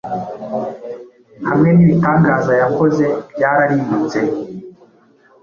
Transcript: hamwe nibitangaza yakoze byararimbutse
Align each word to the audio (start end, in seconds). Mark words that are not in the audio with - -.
hamwe 1.47 1.69
nibitangaza 1.73 2.53
yakoze 2.61 3.05
byararimbutse 3.31 4.19